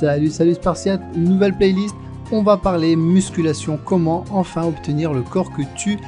Salut, 0.00 0.30
salut 0.30 0.54
Spartiate, 0.54 1.02
nouvelle 1.14 1.54
playlist. 1.54 1.94
On 2.32 2.42
va 2.42 2.56
parler 2.56 2.96
musculation, 2.96 3.78
comment 3.84 4.24
enfin 4.30 4.64
obtenir 4.64 5.12
le 5.12 5.20
corps 5.20 5.52
que 5.52 5.60
tu 5.76 5.98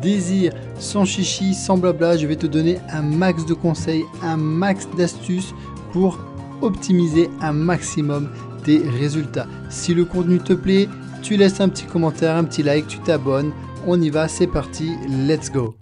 désires. 0.00 0.52
Sans 0.78 1.04
chichi, 1.04 1.52
sans 1.52 1.76
blabla, 1.76 2.16
je 2.16 2.28
vais 2.28 2.36
te 2.36 2.46
donner 2.46 2.78
un 2.90 3.02
max 3.02 3.44
de 3.46 3.54
conseils, 3.54 4.04
un 4.22 4.36
max 4.36 4.86
d'astuces 4.96 5.52
pour 5.90 6.20
optimiser 6.62 7.28
un 7.40 7.52
maximum 7.52 8.30
tes 8.62 8.78
résultats. 8.78 9.48
Si 9.68 9.94
le 9.94 10.04
contenu 10.04 10.38
te 10.38 10.52
plaît, 10.52 10.88
tu 11.20 11.36
laisses 11.36 11.60
un 11.60 11.68
petit 11.68 11.86
commentaire, 11.86 12.36
un 12.36 12.44
petit 12.44 12.62
like, 12.62 12.86
tu 12.86 13.00
t'abonnes. 13.00 13.50
On 13.84 14.00
y 14.00 14.10
va, 14.10 14.28
c'est 14.28 14.46
parti, 14.46 14.92
let's 15.08 15.50
go. 15.50 15.74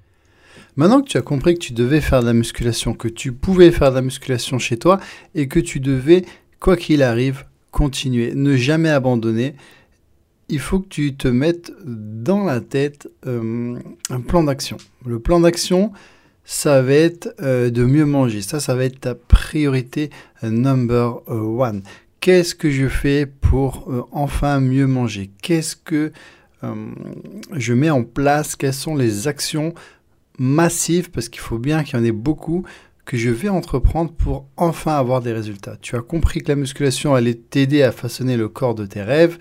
Maintenant 0.76 1.02
que 1.02 1.08
tu 1.08 1.18
as 1.18 1.22
compris 1.22 1.52
que 1.52 1.60
tu 1.60 1.74
devais 1.74 2.00
faire 2.00 2.22
de 2.22 2.28
la 2.28 2.32
musculation, 2.32 2.94
que 2.94 3.08
tu 3.08 3.32
pouvais 3.32 3.72
faire 3.72 3.90
de 3.90 3.96
la 3.96 4.02
musculation 4.02 4.58
chez 4.58 4.78
toi 4.78 4.98
et 5.34 5.48
que 5.48 5.60
tu 5.60 5.80
devais, 5.80 6.24
quoi 6.60 6.74
qu'il 6.74 7.02
arrive, 7.02 7.44
continuer, 7.70 8.34
ne 8.34 8.56
jamais 8.56 8.88
abandonner, 8.88 9.54
il 10.48 10.60
faut 10.60 10.80
que 10.80 10.88
tu 10.88 11.14
te 11.14 11.28
mettes 11.28 11.72
dans 11.84 12.44
la 12.44 12.60
tête 12.60 13.08
euh, 13.26 13.78
un 14.10 14.20
plan 14.20 14.42
d'action. 14.42 14.78
Le 15.04 15.18
plan 15.18 15.40
d'action, 15.40 15.92
ça 16.44 16.80
va 16.80 16.92
être 16.92 17.34
euh, 17.42 17.70
de 17.70 17.84
mieux 17.84 18.06
manger. 18.06 18.40
Ça, 18.40 18.58
ça 18.60 18.74
va 18.74 18.84
être 18.84 19.00
ta 19.00 19.14
priorité 19.14 20.10
euh, 20.42 20.50
number 20.50 21.28
one. 21.28 21.82
Qu'est-ce 22.20 22.54
que 22.54 22.70
je 22.70 22.88
fais 22.88 23.26
pour 23.26 24.06
enfin 24.10 24.58
mieux 24.58 24.88
manger? 24.88 25.30
Qu'est-ce 25.40 25.76
que 25.76 26.12
je 27.52 27.72
mets 27.74 27.90
en 27.90 28.02
place? 28.02 28.56
Quelles 28.56 28.74
sont 28.74 28.96
les 28.96 29.28
actions 29.28 29.72
massive, 30.38 31.10
parce 31.10 31.28
qu'il 31.28 31.40
faut 31.40 31.58
bien 31.58 31.82
qu'il 31.82 31.98
y 31.98 32.00
en 32.00 32.04
ait 32.04 32.12
beaucoup, 32.12 32.64
que 33.08 33.16
je 33.16 33.30
vais 33.30 33.48
entreprendre 33.48 34.12
pour 34.12 34.46
enfin 34.58 34.92
avoir 34.92 35.22
des 35.22 35.32
résultats. 35.32 35.78
Tu 35.80 35.96
as 35.96 36.02
compris 36.02 36.42
que 36.42 36.48
la 36.48 36.56
musculation 36.56 37.14
allait 37.14 37.32
t'aider 37.32 37.82
à 37.82 37.90
façonner 37.90 38.36
le 38.36 38.50
corps 38.50 38.74
de 38.74 38.84
tes 38.84 39.00
rêves. 39.00 39.38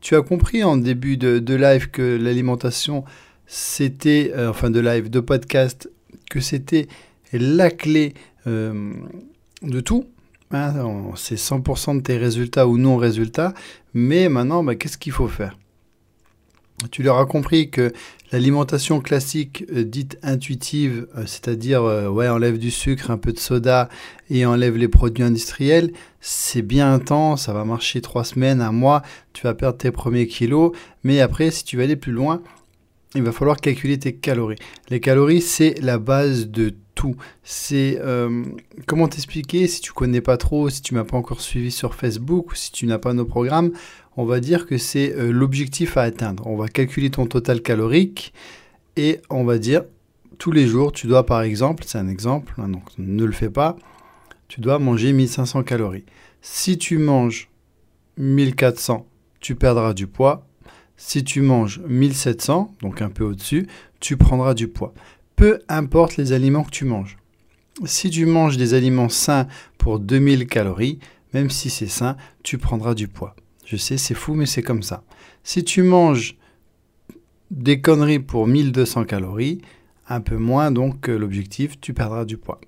Tu 0.00 0.16
as 0.16 0.22
compris 0.22 0.64
en 0.64 0.78
début 0.78 1.18
de, 1.18 1.54
live 1.54 1.90
que 1.90 2.16
l'alimentation, 2.16 3.04
c'était, 3.46 4.32
euh, 4.34 4.48
enfin 4.48 4.70
de 4.70 4.80
live, 4.80 5.10
de 5.10 5.20
podcast, 5.20 5.90
que 6.30 6.40
c'était 6.40 6.88
la 7.34 7.70
clé 7.70 8.14
euh, 8.46 8.90
de 9.60 9.80
tout. 9.80 10.06
Hein, 10.50 10.72
c'est 11.14 11.34
100% 11.34 11.98
de 11.98 12.00
tes 12.00 12.16
résultats 12.16 12.66
ou 12.66 12.78
non 12.78 12.96
résultats. 12.96 13.52
Mais 13.92 14.30
maintenant, 14.30 14.64
bah, 14.64 14.76
qu'est-ce 14.76 14.96
qu'il 14.96 15.12
faut 15.12 15.28
faire? 15.28 15.58
Tu 16.90 17.02
leur 17.02 17.18
as 17.18 17.26
compris 17.26 17.70
que 17.70 17.92
l'alimentation 18.32 19.00
classique 19.00 19.64
euh, 19.72 19.84
dite 19.84 20.18
intuitive, 20.22 21.06
euh, 21.16 21.22
c'est-à-dire 21.26 21.82
euh, 21.82 22.30
enlève 22.30 22.58
du 22.58 22.70
sucre, 22.70 23.10
un 23.10 23.18
peu 23.18 23.32
de 23.32 23.38
soda 23.38 23.88
et 24.30 24.46
enlève 24.46 24.76
les 24.76 24.88
produits 24.88 25.24
industriels, 25.24 25.92
c'est 26.20 26.62
bien 26.62 26.92
intense, 26.92 27.46
ça 27.46 27.52
va 27.52 27.64
marcher 27.64 28.00
trois 28.00 28.24
semaines, 28.24 28.60
un 28.60 28.72
mois, 28.72 29.02
tu 29.32 29.42
vas 29.42 29.54
perdre 29.54 29.78
tes 29.78 29.90
premiers 29.90 30.26
kilos, 30.26 30.72
mais 31.02 31.20
après, 31.20 31.50
si 31.50 31.64
tu 31.64 31.76
veux 31.76 31.82
aller 31.82 31.96
plus 31.96 32.12
loin, 32.12 32.42
il 33.14 33.22
va 33.22 33.32
falloir 33.32 33.56
calculer 33.56 33.98
tes 33.98 34.14
calories. 34.14 34.58
Les 34.88 35.00
calories, 35.00 35.40
c'est 35.40 35.74
la 35.82 35.98
base 35.98 36.48
de 36.48 36.74
C'est 37.42 38.00
comment 38.86 39.08
t'expliquer 39.08 39.66
si 39.66 39.80
tu 39.80 39.92
connais 39.92 40.20
pas 40.20 40.36
trop, 40.36 40.68
si 40.68 40.82
tu 40.82 40.94
m'as 40.94 41.04
pas 41.04 41.16
encore 41.16 41.40
suivi 41.40 41.70
sur 41.70 41.94
Facebook 41.94 42.56
si 42.56 42.72
tu 42.72 42.86
n'as 42.86 42.98
pas 42.98 43.12
nos 43.12 43.24
programmes? 43.24 43.72
On 44.16 44.24
va 44.24 44.40
dire 44.40 44.66
que 44.66 44.76
c'est 44.76 45.14
euh, 45.14 45.30
l'objectif 45.30 45.96
à 45.96 46.02
atteindre. 46.02 46.46
On 46.46 46.56
va 46.56 46.68
calculer 46.68 47.10
ton 47.10 47.26
total 47.26 47.62
calorique 47.62 48.32
et 48.96 49.20
on 49.30 49.44
va 49.44 49.58
dire 49.58 49.84
tous 50.38 50.52
les 50.52 50.66
jours, 50.66 50.92
tu 50.92 51.06
dois 51.06 51.24
par 51.24 51.42
exemple, 51.42 51.84
c'est 51.86 51.98
un 51.98 52.08
exemple, 52.08 52.54
hein, 52.58 52.68
donc 52.68 52.82
ne 52.98 53.24
le 53.24 53.32
fais 53.32 53.50
pas, 53.50 53.76
tu 54.48 54.60
dois 54.60 54.78
manger 54.78 55.12
1500 55.12 55.62
calories. 55.62 56.04
Si 56.42 56.76
tu 56.76 56.98
manges 56.98 57.50
1400, 58.16 59.06
tu 59.40 59.54
perdras 59.54 59.94
du 59.94 60.06
poids. 60.06 60.46
Si 60.96 61.24
tu 61.24 61.40
manges 61.40 61.80
1700, 61.86 62.74
donc 62.82 63.00
un 63.00 63.10
peu 63.10 63.24
au-dessus, 63.24 63.66
tu 64.00 64.16
prendras 64.16 64.54
du 64.54 64.68
poids. 64.68 64.92
Peu 65.40 65.58
importe 65.70 66.18
les 66.18 66.32
aliments 66.32 66.64
que 66.64 66.70
tu 66.70 66.84
manges. 66.84 67.16
Si 67.86 68.10
tu 68.10 68.26
manges 68.26 68.58
des 68.58 68.74
aliments 68.74 69.08
sains 69.08 69.46
pour 69.78 69.98
2000 69.98 70.46
calories, 70.46 70.98
même 71.32 71.48
si 71.48 71.70
c'est 71.70 71.86
sain, 71.86 72.18
tu 72.42 72.58
prendras 72.58 72.92
du 72.92 73.08
poids. 73.08 73.34
Je 73.64 73.76
sais, 73.76 73.96
c'est 73.96 74.12
fou, 74.12 74.34
mais 74.34 74.44
c'est 74.44 74.60
comme 74.60 74.82
ça. 74.82 75.02
Si 75.42 75.64
tu 75.64 75.82
manges 75.82 76.36
des 77.50 77.80
conneries 77.80 78.18
pour 78.18 78.46
1200 78.46 79.04
calories, 79.04 79.62
un 80.10 80.20
peu 80.20 80.36
moins 80.36 80.70
donc 80.70 81.08
l'objectif, 81.08 81.80
tu 81.80 81.94
perdras 81.94 82.26
du 82.26 82.36
poids. 82.36 82.60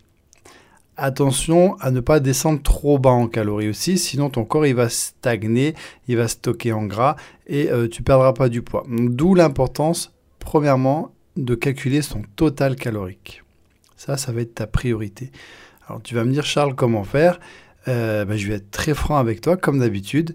Attention 0.96 1.76
à 1.78 1.90
ne 1.90 2.00
pas 2.00 2.20
descendre 2.20 2.62
trop 2.62 2.98
bas 2.98 3.10
en 3.10 3.28
calories 3.28 3.68
aussi, 3.68 3.98
sinon 3.98 4.30
ton 4.30 4.46
corps 4.46 4.64
il 4.64 4.74
va 4.74 4.88
stagner, 4.88 5.74
il 6.08 6.16
va 6.16 6.26
stocker 6.26 6.72
en 6.72 6.86
gras 6.86 7.16
et 7.46 7.70
euh, 7.70 7.86
tu 7.86 8.02
perdras 8.02 8.32
pas 8.32 8.48
du 8.48 8.62
poids. 8.62 8.86
D'où 8.88 9.34
l'importance, 9.34 10.14
premièrement, 10.38 11.12
de 11.36 11.54
calculer 11.54 12.02
son 12.02 12.22
total 12.36 12.76
calorique. 12.76 13.42
Ça, 13.96 14.16
ça 14.16 14.32
va 14.32 14.40
être 14.40 14.54
ta 14.54 14.66
priorité. 14.66 15.30
Alors 15.86 16.02
tu 16.02 16.14
vas 16.14 16.24
me 16.24 16.32
dire 16.32 16.44
Charles 16.44 16.74
comment 16.74 17.04
faire 17.04 17.40
euh, 17.88 18.24
ben, 18.24 18.36
Je 18.36 18.48
vais 18.48 18.54
être 18.54 18.70
très 18.70 18.94
franc 18.94 19.16
avec 19.16 19.40
toi 19.40 19.56
comme 19.56 19.78
d'habitude 19.78 20.34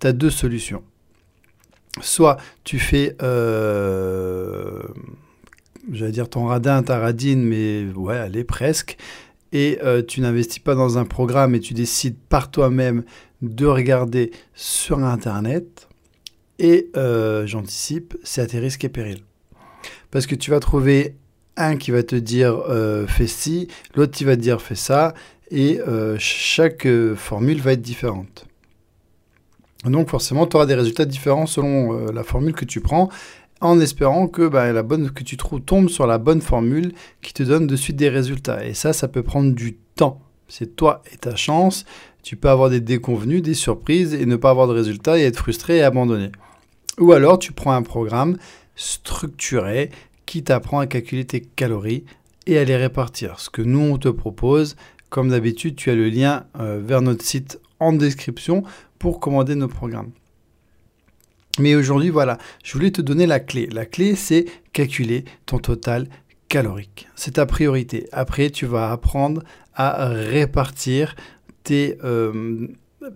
tu 0.00 0.06
as 0.06 0.12
deux 0.12 0.30
solutions. 0.30 0.82
Soit 2.00 2.38
tu 2.64 2.78
fais, 2.78 3.16
euh, 3.20 4.80
j'allais 5.92 6.12
dire 6.12 6.30
ton 6.30 6.46
radin, 6.46 6.82
ta 6.82 6.98
radine, 6.98 7.42
mais 7.42 7.84
ouais, 7.94 8.16
allez, 8.16 8.44
presque, 8.44 8.96
et 9.52 9.78
euh, 9.82 10.02
tu 10.02 10.22
n'investis 10.22 10.60
pas 10.60 10.74
dans 10.74 10.96
un 10.96 11.04
programme 11.04 11.54
et 11.54 11.60
tu 11.60 11.74
décides 11.74 12.16
par 12.30 12.50
toi-même 12.50 13.04
de 13.42 13.66
regarder 13.66 14.30
sur 14.54 15.00
Internet, 15.00 15.88
et 16.58 16.90
j'anticipe, 17.44 18.16
c'est 18.22 18.40
à 18.40 18.46
tes 18.46 18.58
risques 18.58 18.84
et 18.84 18.88
périls. 18.88 19.24
Parce 20.10 20.26
que 20.26 20.34
tu 20.34 20.50
vas 20.50 20.60
trouver 20.60 21.16
un 21.56 21.76
qui 21.76 21.90
va 21.90 22.02
te 22.02 22.16
dire 22.16 22.62
fais 23.08 23.26
ci, 23.26 23.68
l'autre 23.94 24.12
qui 24.12 24.24
va 24.24 24.36
te 24.36 24.40
dire 24.40 24.62
fais 24.62 24.74
ça, 24.74 25.14
et 25.50 25.80
chaque 26.18 26.88
formule 27.16 27.60
va 27.60 27.72
être 27.72 27.82
différente. 27.82 28.46
Donc 29.84 30.10
forcément, 30.10 30.46
tu 30.46 30.56
auras 30.56 30.66
des 30.66 30.74
résultats 30.74 31.06
différents 31.06 31.46
selon 31.46 31.94
euh, 31.94 32.12
la 32.12 32.22
formule 32.22 32.52
que 32.52 32.64
tu 32.64 32.80
prends, 32.80 33.08
en 33.60 33.80
espérant 33.80 34.26
que 34.26 34.46
bah, 34.46 34.72
la 34.72 34.82
bonne 34.82 35.10
que 35.10 35.22
tu 35.22 35.36
trouves 35.36 35.62
tombe 35.62 35.88
sur 35.88 36.06
la 36.06 36.18
bonne 36.18 36.40
formule 36.40 36.92
qui 37.22 37.32
te 37.32 37.42
donne 37.42 37.66
de 37.66 37.76
suite 37.76 37.96
des 37.96 38.08
résultats. 38.08 38.64
Et 38.64 38.74
ça, 38.74 38.92
ça 38.92 39.08
peut 39.08 39.22
prendre 39.22 39.54
du 39.54 39.76
temps. 39.96 40.20
C'est 40.48 40.76
toi 40.76 41.02
et 41.12 41.16
ta 41.16 41.36
chance. 41.36 41.84
Tu 42.22 42.36
peux 42.36 42.48
avoir 42.48 42.68
des 42.68 42.80
déconvenus, 42.80 43.42
des 43.42 43.54
surprises 43.54 44.14
et 44.14 44.26
ne 44.26 44.36
pas 44.36 44.50
avoir 44.50 44.66
de 44.66 44.72
résultats 44.72 45.18
et 45.18 45.22
être 45.22 45.38
frustré 45.38 45.78
et 45.78 45.82
abandonné. 45.82 46.30
Ou 46.98 47.12
alors, 47.12 47.38
tu 47.38 47.52
prends 47.52 47.72
un 47.72 47.82
programme 47.82 48.36
structuré 48.80 49.90
qui 50.24 50.42
t'apprend 50.42 50.78
à 50.78 50.86
calculer 50.86 51.26
tes 51.26 51.42
calories 51.42 52.04
et 52.46 52.56
à 52.56 52.64
les 52.64 52.76
répartir. 52.76 53.38
Ce 53.38 53.50
que 53.50 53.60
nous, 53.62 53.80
on 53.80 53.98
te 53.98 54.08
propose, 54.08 54.76
comme 55.10 55.28
d'habitude, 55.28 55.76
tu 55.76 55.90
as 55.90 55.94
le 55.94 56.08
lien 56.08 56.46
euh, 56.58 56.80
vers 56.82 57.02
notre 57.02 57.24
site 57.24 57.60
en 57.78 57.92
description 57.92 58.62
pour 58.98 59.20
commander 59.20 59.54
nos 59.54 59.68
programmes. 59.68 60.12
Mais 61.58 61.74
aujourd'hui, 61.74 62.08
voilà, 62.08 62.38
je 62.64 62.72
voulais 62.72 62.90
te 62.90 63.02
donner 63.02 63.26
la 63.26 63.40
clé. 63.40 63.66
La 63.66 63.84
clé, 63.84 64.14
c'est 64.14 64.46
calculer 64.72 65.24
ton 65.44 65.58
total 65.58 66.08
calorique. 66.48 67.08
C'est 67.16 67.32
ta 67.32 67.44
priorité. 67.44 68.08
Après, 68.12 68.48
tu 68.48 68.64
vas 68.64 68.92
apprendre 68.92 69.42
à 69.74 70.08
répartir 70.08 71.16
tes, 71.64 71.98
euh, 72.02 72.66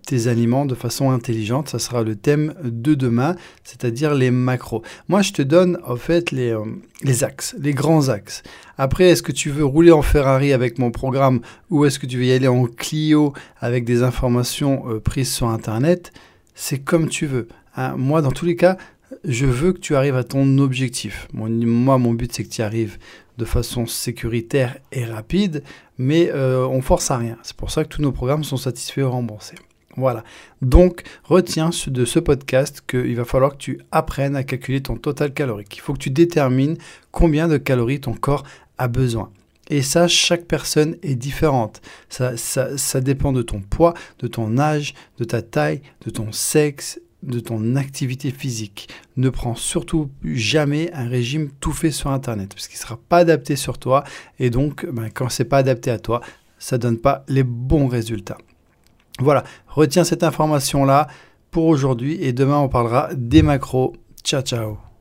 tes 0.06 0.28
aliments 0.28 0.67
de 0.67 0.75
façon 0.75 1.11
intelligente. 1.11 1.69
Ça 1.69 1.78
sera 1.78 2.03
le 2.03 2.17
thème 2.17 2.55
de 2.62 2.95
demain, 2.95 3.37
c'est-à-dire 3.65 4.15
les 4.15 4.31
macros. 4.31 4.83
Moi, 5.09 5.22
je 5.22 5.33
te 5.33 5.43
donne 5.43 5.78
en 5.87 5.97
fait 5.97 6.31
les, 6.31 6.50
euh, 6.50 6.65
les 7.03 7.25
axes, 7.25 7.55
les 7.59 7.72
grands 7.72 8.09
axes. 8.09 8.43
Après, 8.78 9.05
est-ce 9.05 9.22
que 9.22 9.33
tu 9.33 9.50
veux 9.50 9.65
rouler 9.65 9.93
en 9.93 10.03
Ferrari 10.03 10.53
avec 10.53 10.78
mon 10.78 10.91
programme 10.91 11.41
ou 11.71 11.84
est-ce 11.84 11.99
que 11.99 12.06
tu 12.06 12.19
veux 12.19 12.25
y 12.25 12.33
aller 12.33 12.49
en 12.49 12.67
Clio 12.67 13.33
avec 13.61 13.84
des 13.84 14.03
informations 14.03 14.84
euh, 14.89 15.00
prises 15.00 15.33
sur 15.33 15.49
Internet? 15.49 16.12
C'est 16.55 16.78
comme 16.78 17.09
tu 17.09 17.27
veux. 17.27 17.48
Hein. 17.77 17.97
Moi, 17.97 18.22
dans 18.22 18.33
tous 18.33 18.47
les 18.47 18.57
cas, 18.57 18.77
je 19.25 19.47
veux 19.47 19.72
que 19.72 19.78
tu 19.78 19.97
arrives 19.97 20.16
à 20.16 20.25
ton 20.25 20.59
objectif. 20.59 21.28
moi, 21.33 21.98
mon 21.98 22.13
but, 22.13 22.33
c'est 22.33 22.45
que 22.45 22.48
tu 22.48 22.63
arrives 22.63 22.98
de 23.39 23.45
façon 23.45 23.86
sécuritaire 23.86 24.77
et 24.92 25.04
rapide, 25.04 25.63
mais 25.98 26.31
euh, 26.33 26.66
on 26.66 26.83
force 26.83 27.10
à 27.10 27.19
rien. 27.19 27.36
C'est 27.42 27.57
pour 27.57 27.71
ça 27.71 27.84
que 27.84 27.89
tous 27.89 28.03
nos 28.03 28.13
programmes 28.13 28.45
sont 28.45 28.57
satisfaits 28.57 29.01
et 29.01 29.04
remboursés. 29.04 29.57
Voilà. 29.97 30.25
Donc, 30.61 31.03
retiens 31.23 31.71
de 31.87 32.05
ce 32.05 32.19
podcast 32.19 32.83
qu'il 32.87 33.15
va 33.15 33.25
falloir 33.25 33.53
que 33.53 33.59
tu 33.59 33.81
apprennes 33.93 34.37
à 34.37 34.43
calculer 34.43 34.83
ton 34.83 34.97
total 34.97 35.33
calorique. 35.33 35.77
Il 35.77 35.81
faut 35.81 35.93
que 35.93 35.99
tu 35.99 36.11
détermines 36.11 36.77
combien 37.13 37.49
de 37.49 37.59
calories 37.59 38.01
ton 38.01 38.15
corps 38.15 38.45
a 38.79 38.89
besoin. 38.89 39.31
Et 39.71 39.83
ça, 39.83 40.09
chaque 40.09 40.45
personne 40.45 40.97
est 41.03 41.15
différente. 41.15 41.81
Ça, 42.09 42.37
ça, 42.37 43.01
dépend 43.01 43.33
de 43.33 43.43
ton 43.43 43.61
poids, 43.61 43.95
de 44.19 44.27
ton 44.27 44.59
âge, 44.59 44.95
de 45.19 45.25
ta 45.25 45.41
taille, 45.41 45.81
de 46.05 46.11
ton 46.11 46.33
sexe, 46.33 47.01
de 47.23 47.41
ton 47.41 47.77
activité 47.77 48.31
physique. 48.31 48.89
Ne 49.17 49.31
prends 49.31 49.55
surtout 49.55 50.11
jamais 50.23 50.93
un 50.93 51.09
régime 51.09 51.51
tout 51.61 51.73
fait 51.73 51.91
sur 51.91 52.11
Internet, 52.11 52.51
parce 52.53 52.69
qu'il 52.69 52.77
ne 52.77 52.83
sera 52.83 52.99
pas 53.09 53.19
adapté 53.19 53.57
sur 53.57 53.79
toi. 53.79 54.05
Et 54.39 54.51
donc, 54.51 54.87
ben, 54.87 55.09
quand 55.09 55.31
c'est 55.31 55.47
pas 55.47 55.59
adapté 55.59 55.91
à 55.91 55.99
toi, 55.99 56.21
ça 56.59 56.77
donne 56.77 56.99
pas 56.99 57.25
les 57.29 57.43
bons 57.43 57.89
résultats. 57.89 58.39
Voilà, 59.21 59.45
retiens 59.69 60.05
cette 60.05 60.22
information-là 60.22 61.09
pour 61.51 61.66
aujourd'hui 61.66 62.19
et 62.21 62.33
demain 62.33 62.59
on 62.59 62.69
parlera 62.69 63.09
des 63.15 63.43
macros. 63.43 63.95
Ciao 64.25 64.43
ciao 64.43 64.94